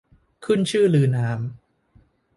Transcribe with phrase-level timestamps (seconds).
[0.45, 1.39] ขึ้นชื่อลือนาม